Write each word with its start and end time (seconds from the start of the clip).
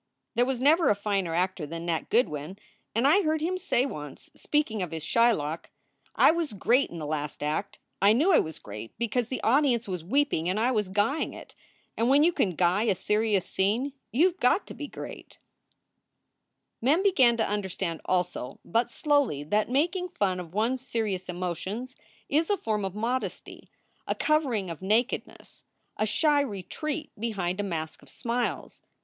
There 0.33 0.45
was 0.47 0.59
never 0.59 0.89
a 0.89 0.95
finer 0.95 1.35
actor 1.35 1.67
than 1.67 1.85
Nat 1.85 2.09
Goodwin, 2.09 2.57
and 2.95 3.07
I 3.07 3.21
heard 3.21 3.39
him 3.39 3.55
say 3.59 3.85
once, 3.85 4.31
speaking 4.33 4.81
of 4.81 4.89
his 4.89 5.03
Shylock: 5.05 5.65
I 6.15 6.31
was 6.31 6.53
great 6.53 6.89
in 6.89 6.97
the 6.97 7.05
last 7.05 7.43
act. 7.43 7.77
I 8.01 8.11
knew 8.11 8.31
I 8.33 8.39
was 8.39 8.57
great 8.57 8.97
because 8.97 9.27
the 9.27 9.39
audience 9.43 9.87
was 9.87 10.03
weeping 10.03 10.49
and 10.49 10.59
I 10.59 10.71
was 10.71 10.89
guying 10.89 11.33
it, 11.35 11.53
and 11.95 12.09
when 12.09 12.23
you 12.23 12.31
can 12.33 12.55
guy 12.55 12.81
a 12.85 12.95
serious 12.95 13.45
scene 13.45 13.93
you 14.11 14.31
ve 14.31 14.37
got 14.39 14.65
to 14.65 14.73
be 14.73 14.87
great/" 14.87 15.37
SOULS 16.79 16.79
FOR 16.93 16.97
SALE 16.97 17.03
297 17.13 17.37
Mem 17.37 17.37
began 17.37 17.37
to 17.37 17.53
understand 17.53 18.01
also, 18.05 18.59
but 18.65 18.89
slowly, 18.89 19.43
that 19.43 19.69
making 19.69 20.09
fun 20.09 20.39
of 20.39 20.55
one 20.55 20.71
s 20.73 20.81
serious 20.81 21.29
emotions 21.29 21.95
is 22.27 22.49
a 22.49 22.57
form 22.57 22.83
of 22.83 22.95
modesty, 22.95 23.69
a 24.07 24.15
cover 24.15 24.55
ing 24.55 24.71
of 24.71 24.81
nakedness, 24.81 25.63
a 25.95 26.07
shy 26.07 26.41
retreat 26.41 27.11
behind 27.19 27.59
a 27.59 27.63
mask 27.63 28.01
of 28.01 28.09
smiles. 28.09 28.81